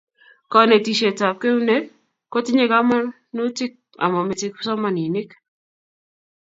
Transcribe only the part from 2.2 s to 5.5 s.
kotinye kamanutik amamache kipsomaninik